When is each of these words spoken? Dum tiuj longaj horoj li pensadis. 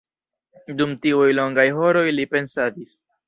Dum 0.79 0.95
tiuj 1.03 1.27
longaj 1.41 1.67
horoj 1.81 2.03
li 2.17 2.27
pensadis. 2.35 2.97